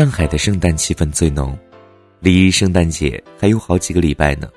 [0.00, 1.54] 上海的圣诞气氛最浓，
[2.20, 4.48] 离圣诞节还有好几个礼拜呢。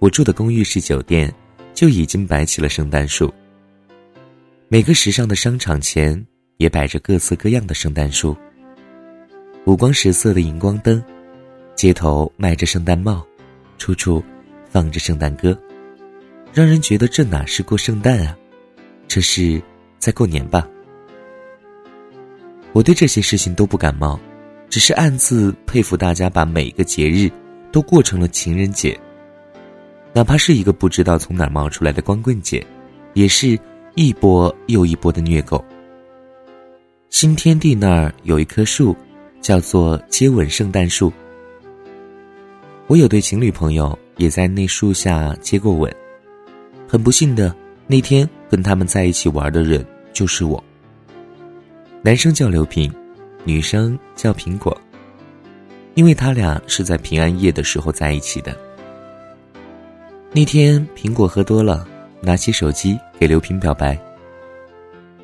[0.00, 1.32] 我住的公寓式酒店
[1.72, 3.32] 就已经摆起了圣诞树。
[4.66, 6.20] 每个时尚的商场前
[6.56, 8.36] 也摆着各色各样的圣诞树。
[9.64, 11.00] 五光十色的荧光灯，
[11.76, 13.24] 街头卖着圣诞帽，
[13.78, 14.20] 处处
[14.68, 15.56] 放着圣诞歌，
[16.52, 18.36] 让人觉得这哪是过圣诞啊，
[19.06, 19.62] 这是
[20.00, 20.68] 在过年吧。
[22.72, 24.18] 我对这些事情都不感冒，
[24.74, 27.30] 只是暗自佩服大家把每个节日
[27.70, 28.98] 都过成了情人节。
[30.12, 32.66] 哪怕是一个不知道从哪冒出来的光棍节，
[33.12, 33.56] 也是
[33.94, 35.64] 一波又一波的虐狗。
[37.08, 38.96] 新天地那儿有一棵树，
[39.40, 41.12] 叫做接吻圣诞树。
[42.88, 45.94] 我有对情侣朋友也在那树下接过吻，
[46.88, 47.54] 很不幸的
[47.86, 50.60] 那天跟他们在一起玩的人就是我。
[52.02, 52.92] 男生叫刘平，
[53.44, 54.76] 女生叫苹果。
[55.94, 58.56] 因为他俩是在平安夜的时候在一起的。
[60.32, 61.86] 那天苹果喝多了，
[62.20, 63.96] 拿起手机给刘平表白。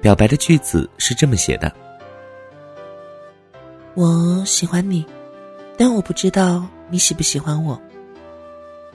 [0.00, 1.72] 表白的句子是这么写的
[3.94, 5.04] ：“我喜欢你，
[5.76, 7.80] 但我不知道你喜不喜欢我。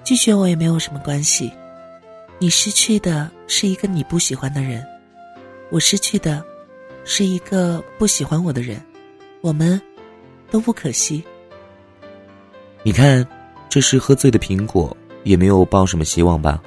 [0.03, 1.51] 拒绝我也没有什么关系，
[2.39, 4.85] 你失去的是一个你不喜欢的人，
[5.71, 6.41] 我失去的。”
[7.07, 8.81] 是一个不喜欢我的人，
[9.45, 9.79] 我们
[10.49, 11.23] 都不可惜。
[12.81, 13.23] 你看，
[13.69, 16.59] 这是喝醉的苹果，也没有抱什么希望吧。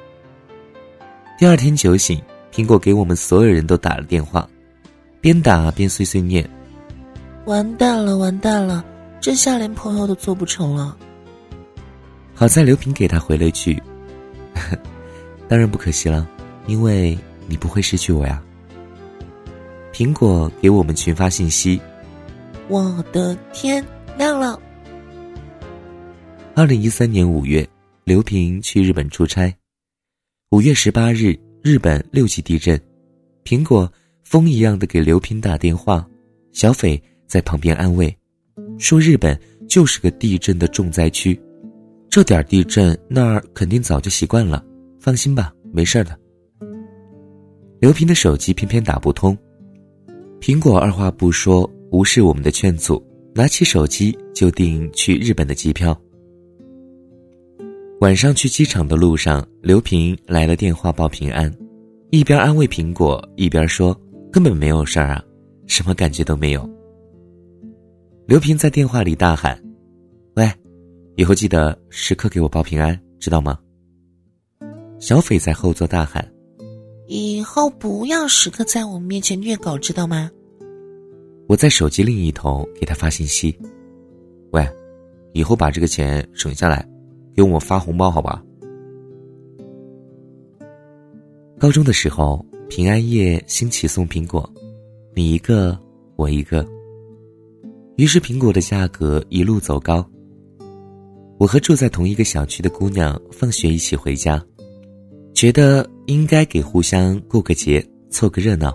[1.37, 2.21] 第二天酒醒，
[2.53, 4.47] 苹果给我们所有人都打了电话，
[5.19, 6.49] 边打边碎碎念
[7.43, 8.81] ：“完蛋了，完蛋了，
[9.19, 10.95] 这下连朋友都做不成了。”
[12.33, 13.77] 好在刘平给他回了一句
[15.49, 16.25] ：“当然不可惜了，
[16.65, 18.41] 因为你不会失去我呀。”
[19.91, 21.77] 苹果给我们群发信息
[22.69, 23.83] ：“我的天，
[24.15, 24.61] 亮了！”
[26.55, 27.67] 二零一三年五月，
[28.03, 29.51] 刘平去日本出差。
[30.51, 32.79] 五月十八日，日本六级地震，
[33.43, 33.91] 苹果
[34.23, 36.07] 风一样的给刘平打电话，
[36.51, 38.15] 小斐在旁边安慰，
[38.77, 41.39] 说日本就是个地震的重灾区，
[42.07, 44.63] 这点地震那儿肯定早就习惯了，
[44.99, 46.15] 放心吧，没事的。
[47.79, 49.35] 刘平的手机偏偏打不通。
[50.39, 55.99] 苹果二话不说，无视我们的劝阻，拿起手机就订去日本的机票。
[58.01, 61.53] 晚上去机场的路上，刘平来了电话报平安，
[62.11, 63.99] 一边安慰苹果，一边说
[64.31, 65.23] ：“根本没有事儿啊，
[65.67, 66.69] 什么感觉都没有。”
[68.25, 69.61] 刘平在电话里大喊
[70.35, 70.49] ：“喂，
[71.15, 73.59] 以后记得时刻给我报平安，知道吗？”
[74.99, 76.25] 小斐在后座大喊。
[77.07, 80.29] 以后不要时刻在我们面前虐狗，知道吗？
[81.49, 83.57] 我在手机另一头给他发信息
[84.53, 84.63] ：“喂，
[85.33, 86.87] 以后把这个钱省下来，
[87.35, 88.43] 给我发红包，好吧？”
[91.57, 94.47] 高中的时候，平安夜兴起送苹果，
[95.15, 95.75] 你一个，
[96.17, 96.63] 我一个。
[97.95, 100.07] 于是苹果的价格一路走高。
[101.39, 104.39] 我和住在同一个小区的姑娘放学一起回家。
[105.33, 108.71] 觉得应该给互相过个节，凑个热闹，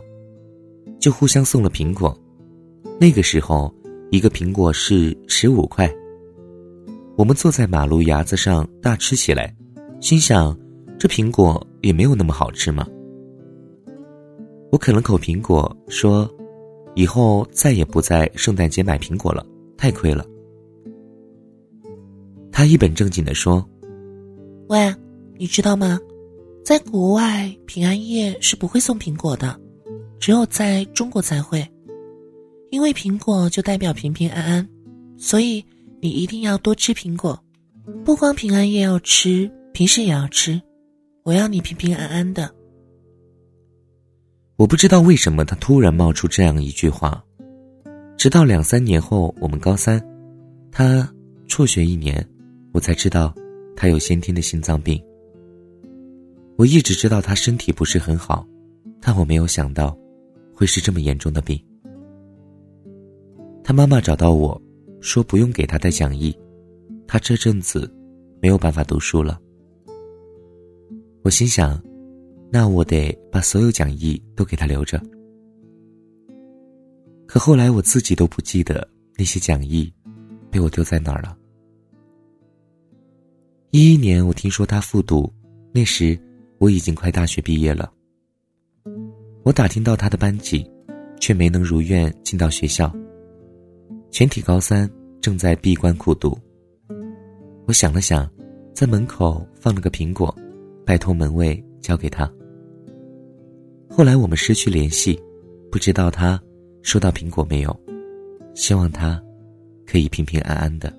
[0.99, 2.19] 就互相送了苹果。
[3.01, 3.73] 那个时候，
[4.11, 5.93] 一个苹果是十五块。
[7.17, 9.55] 我们坐在马路牙子上大吃起来，
[10.01, 10.57] 心想：
[10.99, 12.87] 这苹果也没有那么好吃嘛。
[14.71, 16.29] 我啃了口苹果，说
[16.95, 20.25] ：“以后再也不在圣诞节买苹果了，太亏了。”
[22.51, 23.65] 他一本正经的说
[24.69, 24.95] ：“喂，
[25.37, 25.99] 你知道吗？”
[26.65, 29.61] 在国外，平安夜是不会送苹果的，
[30.19, 31.63] 只有在中国才会，
[32.75, 34.69] 因为苹果就代表平平安安，
[35.17, 35.65] 所以
[36.01, 37.41] 你一定要多吃苹果，
[38.05, 40.61] 不光平安夜要吃，平时也要吃。
[41.23, 42.53] 我要你平平安安的。
[44.57, 47.25] 我不知道为什么他突然冒出这样一句话，
[48.17, 50.05] 直到两三年后，我们高三，
[50.73, 51.09] 他
[51.47, 52.29] 辍学一年，
[52.73, 53.33] 我才知道
[53.77, 55.01] 他有先天的心脏病。
[56.57, 58.45] 我一直知道他身体不是很好，
[59.01, 59.97] 但我没有想到，
[60.53, 61.57] 会是这么严重的病。
[63.65, 64.61] 他妈妈找到我，
[65.01, 66.37] 说不用给他带讲义，
[67.09, 67.91] 他这阵子
[68.41, 69.41] 没有办法读书了。
[71.23, 71.83] 我心想，
[72.53, 75.03] 那我得把所有讲义都给他留着。
[77.27, 79.91] 可后来我自己都不记得那些讲义
[80.51, 81.35] 被我丢在哪儿了。
[83.71, 85.33] 一一年，我听说他复读，
[85.73, 86.17] 那时。
[86.59, 87.93] 我已经快大学毕业了，
[89.43, 90.65] 我打听到他的班级，
[91.21, 92.91] 却没能如愿进到学校。
[94.15, 94.89] 全体高三
[95.21, 96.39] 正在闭关苦读。
[97.67, 98.31] 我想了想，
[98.73, 100.33] 在门口放了个苹果，
[100.87, 102.33] 拜托门卫交给他。
[103.91, 105.21] 后来我们失去联系，
[105.69, 106.41] 不知道他
[106.85, 107.77] 收到苹果没有。
[108.55, 109.21] 希望他
[109.85, 110.97] 可以平平安安的。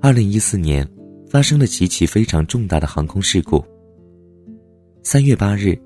[0.00, 0.88] 二零一四年
[1.28, 3.60] 发生了几起非常重大的航空事故。
[5.02, 5.76] 三月八日，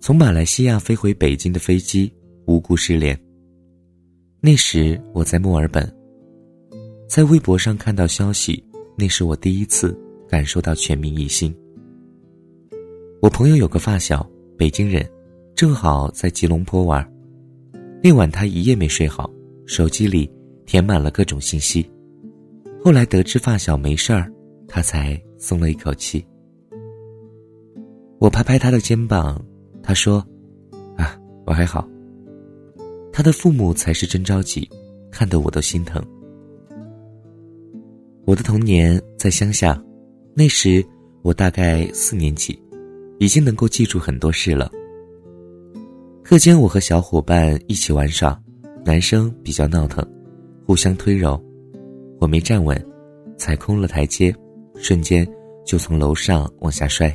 [0.00, 2.08] 从马来西亚飞回北京的飞机
[2.46, 3.20] 无故失联。
[4.40, 5.92] 那时我在墨尔本，
[7.08, 8.62] 在微博上看到消息，
[8.96, 9.98] 那是我第一次
[10.28, 11.52] 感受到全民疑心。
[13.20, 14.24] 我朋友有个发小，
[14.56, 15.04] 北京人，
[15.56, 17.04] 正好在吉隆坡玩。
[18.00, 19.28] 那晚他一夜没睡好，
[19.66, 20.30] 手机里
[20.66, 21.84] 填满了各种信息。
[22.80, 24.32] 后来得知发小没事儿，
[24.68, 26.24] 他才松了一口气。
[28.20, 29.44] 我拍拍他的肩膀，
[29.82, 30.24] 他说
[30.96, 31.88] ：“啊，我还好。”
[33.18, 34.70] 他的父母才是真着急，
[35.10, 36.00] 看得我都心疼。
[38.24, 39.76] 我的童年在乡下，
[40.34, 40.86] 那时
[41.22, 42.56] 我大概四年级，
[43.18, 44.70] 已经能够记住很多事了。
[46.22, 48.40] 课间，我和小伙伴一起玩耍，
[48.84, 50.08] 男生比较闹腾，
[50.64, 51.42] 互相推揉，
[52.20, 52.80] 我没站稳，
[53.36, 54.32] 踩空了台阶，
[54.76, 55.28] 瞬间
[55.66, 57.12] 就从楼上往下摔。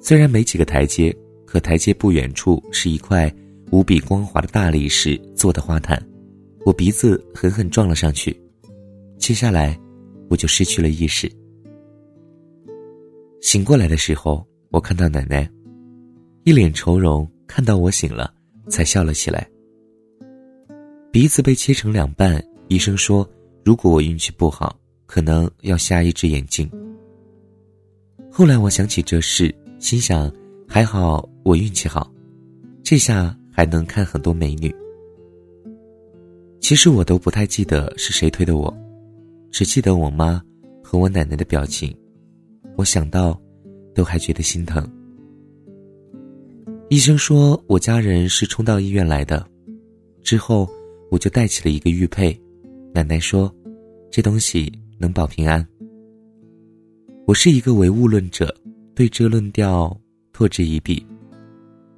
[0.00, 1.12] 虽然没几个台阶，
[1.44, 3.28] 可台阶不远处是一块
[3.70, 6.00] 无比光滑的大理石做的花坛，
[6.66, 8.38] 我鼻子狠狠撞了上去，
[9.18, 9.78] 接下来
[10.28, 11.30] 我就失去了意识。
[13.40, 15.48] 醒过来的时候，我看到奶奶，
[16.44, 17.28] 一脸愁容。
[17.46, 18.32] 看到我醒了，
[18.68, 19.44] 才笑了起来。
[21.10, 23.28] 鼻子被切成两半，医生说，
[23.64, 26.70] 如果我运气不好，可能要瞎一只眼睛。
[28.30, 30.32] 后来我想起这事，心想
[30.68, 32.08] 还好我运气好，
[32.84, 34.74] 这下还能看很多美女。
[36.60, 38.74] 其实我都不太记得是谁推的我，
[39.50, 40.42] 只记得我妈
[40.82, 41.94] 和我奶奶的表情，
[42.76, 43.38] 我想到，
[43.94, 44.82] 都还觉得心疼。
[46.88, 49.46] 医生说我家人是冲到医院来的，
[50.22, 50.66] 之后
[51.10, 52.34] 我就带起了一个玉佩。
[52.94, 53.54] 奶奶说，
[54.10, 55.62] 这东西能保平安。
[57.26, 58.56] 我是一个唯物论者，
[58.94, 59.94] 对这论调
[60.32, 61.06] 唾之以鼻，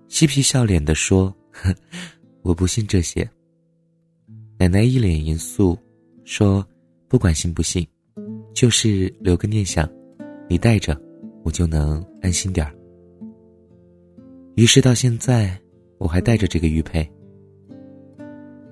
[0.09, 1.73] 嬉皮笑脸的说：“呵
[2.43, 3.29] 我不信这些。”
[4.59, 5.77] 奶奶一脸严肃
[6.25, 6.67] 说
[7.09, 7.87] ：“不管信不信，
[8.55, 9.89] 就是留个念想，
[10.49, 11.01] 你带着，
[11.45, 12.73] 我就能安心点儿。”
[14.55, 15.59] 于是到现在，
[15.99, 17.09] 我还带着这个玉佩。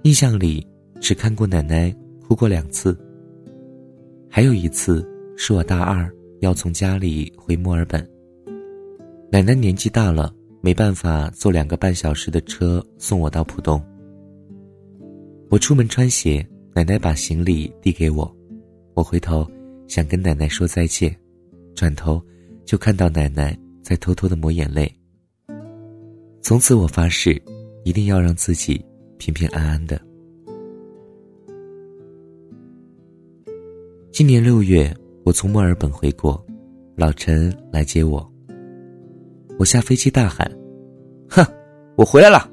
[0.05, 0.67] 印象里
[1.01, 1.95] 只看过奶奶
[2.27, 2.97] 哭过两次。
[4.29, 5.07] 还有一次
[5.37, 6.09] 是我大二
[6.41, 8.09] 要从家里回墨尔本，
[9.33, 13.83] 奶奶年纪大了，没办法坐两个半小时的车送我到浦东。
[15.49, 18.31] 我出门穿鞋，奶奶把行李递给我，
[18.95, 19.47] 我回头
[19.89, 21.15] 想跟奶奶说再见，
[21.75, 22.23] 转头
[22.65, 24.93] 就看到奶奶在偷偷的抹眼泪。
[26.43, 27.41] 从此我发誓，
[27.85, 28.85] 一定要让自己
[29.19, 30.01] 平平安安的。
[34.13, 36.45] 今年六月，我从墨尔本回国，
[36.97, 38.31] 老陈来接我。
[39.61, 40.51] 我下飞机大喊
[41.29, 41.45] ：“哼，
[41.95, 42.51] 我回来了！”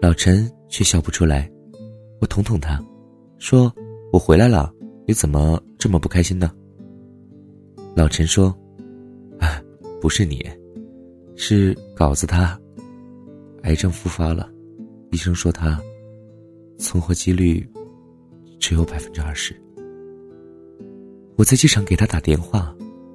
[0.00, 1.50] 老陈却笑不出来。
[2.20, 2.80] 我捅捅他，
[3.38, 3.74] 说
[4.12, 4.72] ：“我回来了，
[5.04, 6.52] 你怎么这么不开心呢？”
[7.96, 8.56] 老陈说
[9.40, 9.60] ：“啊，
[10.00, 10.48] 不是你，
[11.34, 12.56] 是稿子他。”
[13.64, 14.48] 癌症复发了，
[15.10, 15.76] 医生说他
[16.78, 17.68] 存活几率
[18.60, 19.60] 只有百分之二十。
[21.34, 22.72] 我在机场给他打电话，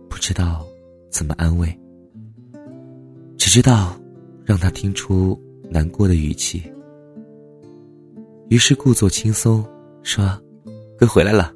[0.10, 0.68] 不知道
[1.10, 1.74] 怎么安慰，
[3.56, 3.98] 知道
[4.44, 6.62] 让他听出难过的语气。
[8.50, 9.66] 于是故作轻松
[10.04, 10.38] 说
[11.00, 11.56] ：“哥回来了，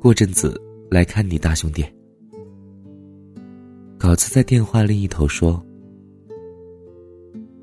[0.00, 0.56] 过阵子
[0.88, 1.84] 来看你大兄弟。”
[3.98, 5.60] 稿子在电话另一头说。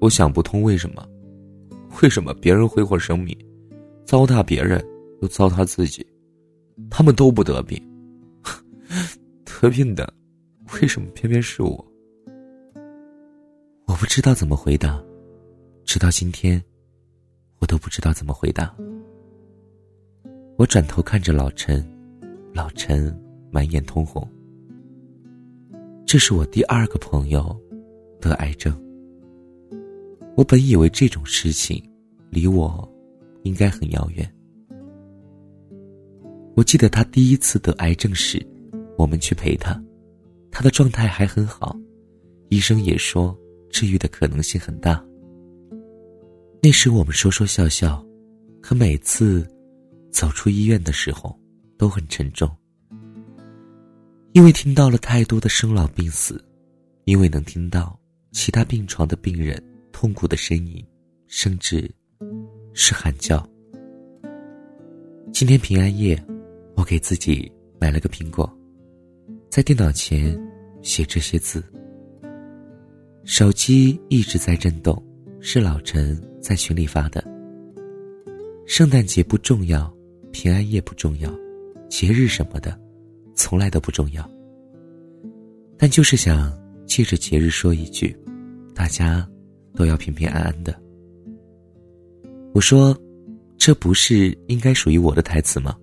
[0.01, 1.01] 我想不通为什么，
[2.01, 3.33] 为什么别人挥霍生命，
[4.03, 4.85] 糟蹋别人
[5.21, 6.05] 又糟蹋自己，
[6.89, 7.81] 他们都不得病，
[9.45, 10.13] 得病的
[10.73, 11.92] 为什么偏偏是我？
[14.03, 15.01] 不知道怎么回答，
[15.85, 16.61] 直到今天，
[17.59, 18.75] 我都不知道怎么回答。
[20.57, 21.81] 我转头看着老陈，
[22.53, 23.17] 老陈
[23.49, 24.29] 满眼通红。
[26.05, 27.57] 这是我第二个朋友
[28.19, 28.77] 得癌症。
[30.35, 31.81] 我本以为这种事情
[32.29, 32.85] 离我
[33.43, 34.29] 应该很遥远。
[36.57, 38.45] 我记得他第一次得癌症时，
[38.97, 39.81] 我们去陪他，
[40.51, 41.73] 他的状态还很好，
[42.49, 43.33] 医生也说
[43.73, 45.03] 治愈的可能性很大。
[46.61, 48.05] 那时我们说说笑笑，
[48.61, 49.45] 可每次
[50.11, 51.37] 走出医院的时候
[51.75, 52.49] 都很沉重，
[54.31, 56.41] 因为听到了太多的生老病死，
[57.05, 57.99] 因为能听到
[58.31, 59.61] 其他病床的病人
[59.91, 60.85] 痛苦的呻吟，
[61.27, 61.91] 甚至
[62.73, 63.45] 是喊叫。
[65.33, 66.23] 今天平安夜，
[66.75, 67.51] 我给自己
[67.81, 68.47] 买了个苹果，
[69.49, 70.39] 在电脑前
[70.83, 71.61] 写这些字。
[73.25, 75.01] 手机一直在震动，
[75.39, 77.23] 是老陈在群里发的。
[78.65, 79.91] 圣诞节不重要，
[80.31, 81.33] 平安夜不重要，
[81.89, 82.77] 节日什么的，
[83.33, 84.29] 从来都不重要。
[85.77, 86.51] 但就是想
[86.85, 88.13] 借着节日说一句，
[88.75, 89.25] 大家
[89.73, 90.77] 都要平平安安的。
[92.53, 92.95] 我说，
[93.57, 95.75] 这不是应该属于我的台词吗？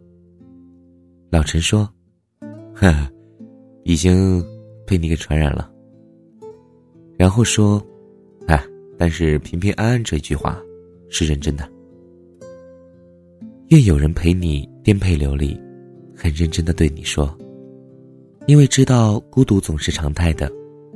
[1.30, 1.90] 老陈说
[2.76, 2.94] ：“呵，
[3.84, 4.44] 已经
[4.86, 5.69] 被你给传染了。”
[7.20, 7.86] 然后说
[8.48, 8.58] ：“哎，
[8.96, 10.58] 但是平平安安这句话
[11.10, 11.70] 是认真的。
[13.68, 15.54] 愿有人陪你颠沛流离，
[16.16, 17.36] 很认真的对你说，
[18.46, 20.50] 因为知道孤独总是常态的，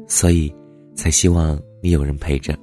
[0.08, 0.50] 所以
[0.94, 2.56] 才希望你有人陪着。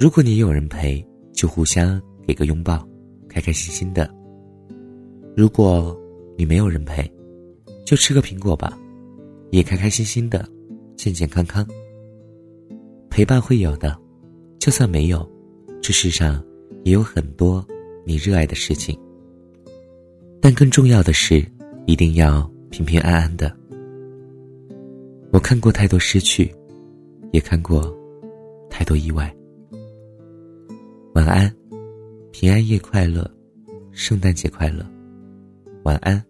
[0.00, 2.82] 如果你有人陪，就互相给个拥抱，
[3.28, 4.10] 开开心心的。
[5.36, 5.94] 如果
[6.34, 7.06] 你没有人陪，
[7.84, 8.72] 就吃个苹果吧，
[9.50, 10.48] 也开开心心的，
[10.96, 11.62] 健健康康。”
[13.18, 14.00] 陪伴会有的，
[14.60, 15.28] 就算没有，
[15.82, 16.40] 这世上
[16.84, 17.66] 也有很多
[18.06, 18.96] 你热爱的事情。
[20.40, 21.44] 但更重要的是，
[21.84, 23.52] 一定要平平安安的。
[25.32, 26.54] 我看过太多失去，
[27.32, 27.92] 也看过
[28.70, 29.34] 太多意外。
[31.14, 31.52] 晚安，
[32.30, 33.28] 平安夜快乐，
[33.90, 34.86] 圣诞节快乐。
[35.82, 36.24] 晚安，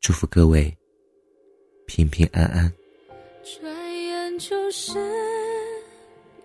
[0.00, 0.72] 祝福各位
[1.84, 2.72] 平平安安。
[3.42, 5.15] 转眼就是。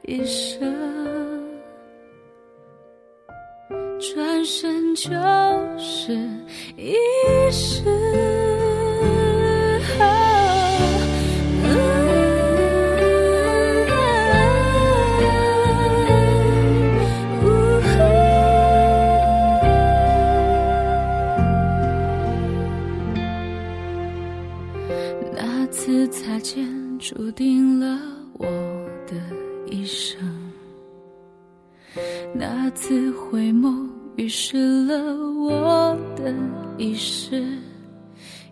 [0.04, 0.60] 一生，
[4.00, 5.12] 转身就
[5.78, 6.18] 是
[6.76, 6.96] 一
[7.52, 8.31] 世。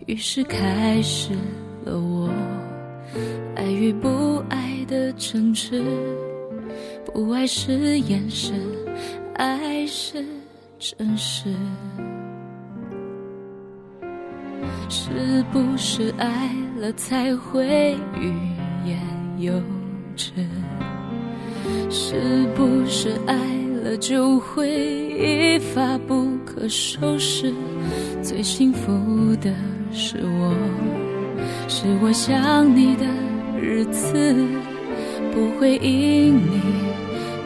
[0.05, 1.33] 于是开始
[1.83, 2.29] 了我
[3.55, 5.83] 爱与不爱的争执。
[7.05, 8.55] 不爱是眼神，
[9.35, 10.23] 爱是
[10.77, 11.53] 真实。
[14.89, 18.33] 是不是爱了才会欲
[18.85, 18.99] 言
[19.37, 19.53] 又
[20.15, 20.31] 止？
[21.89, 23.35] 是不是爱
[23.83, 24.69] 了就会
[25.09, 27.53] 一发不可收拾？
[28.21, 28.91] 最幸福
[29.37, 29.53] 的
[29.91, 30.53] 是我，
[31.67, 33.05] 是我想你的
[33.59, 34.35] 日子，
[35.33, 36.61] 不会因你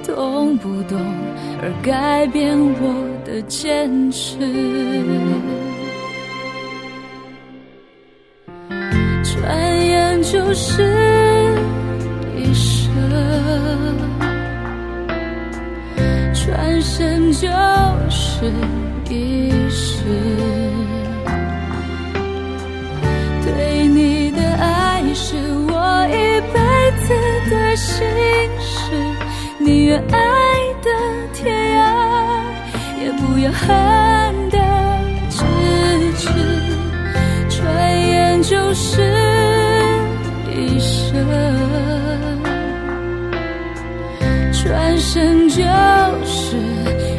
[0.06, 1.00] 懂不懂
[1.62, 4.38] 而改变我的坚持。
[9.24, 10.84] 转眼就是
[12.38, 12.92] 一生。
[16.34, 17.48] 转身就
[18.10, 18.52] 是
[19.10, 20.04] 一世，
[29.64, 30.18] 宁愿爱
[30.82, 30.90] 的
[31.34, 31.82] 天涯，
[33.02, 33.70] 也不要恨
[34.50, 34.58] 的
[35.30, 35.42] 咫
[36.18, 36.30] 尺。
[37.50, 37.62] 转
[38.08, 39.02] 眼就是
[40.52, 41.16] 一生，
[44.52, 45.64] 转身就
[46.26, 46.58] 是。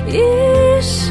[0.06, 0.18] 一
[0.80, 1.10] 世，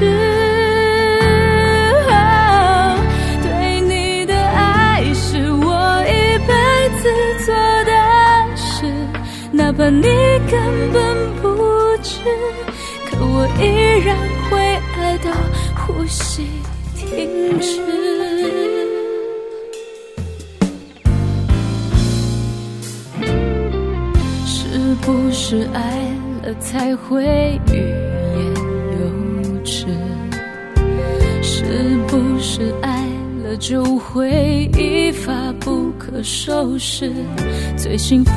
[3.41, 6.53] 对你的爱是我一辈
[7.01, 7.09] 子
[7.45, 7.91] 做的
[8.55, 8.85] 事，
[9.51, 10.03] 哪怕你
[10.49, 10.53] 根
[10.93, 11.03] 本，
[13.59, 14.17] 依然
[14.49, 14.57] 会
[14.97, 15.31] 爱到
[15.75, 16.47] 呼吸
[16.95, 17.81] 停止。
[24.45, 25.81] 是不是爱
[26.43, 28.53] 了才会欲言
[28.93, 29.85] 又止？
[31.41, 31.63] 是
[32.07, 33.05] 不是爱
[33.43, 37.11] 了就会一发不可收拾？
[37.77, 38.31] 最幸福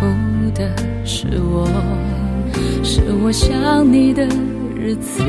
[0.54, 0.70] 的
[1.04, 1.68] 是我，
[2.82, 4.26] 是我想你的
[4.86, 5.20] 日子，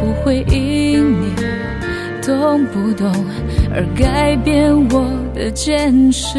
[0.00, 1.34] 不会因你
[2.22, 3.12] 懂不懂
[3.70, 6.38] 而改变我的坚持。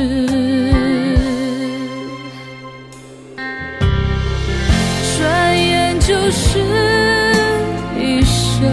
[5.16, 6.60] 转眼就是
[8.00, 8.20] 一。
[8.24, 8.68] 生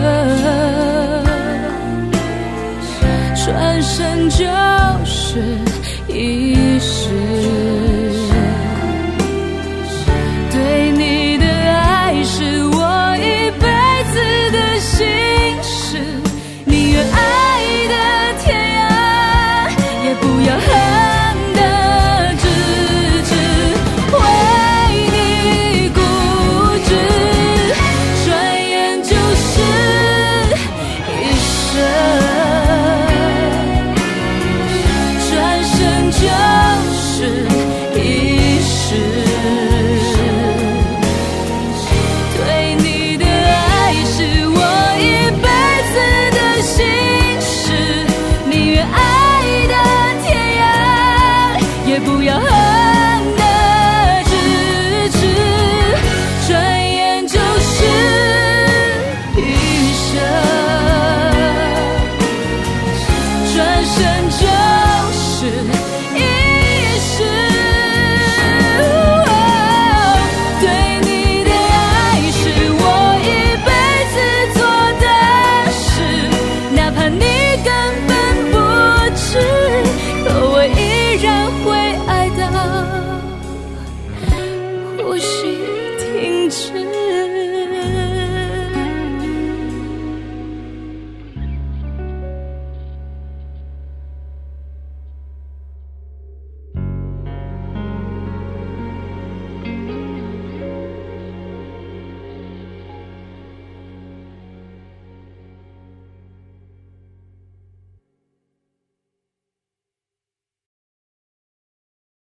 [3.34, 4.44] 转身就
[5.04, 5.40] 是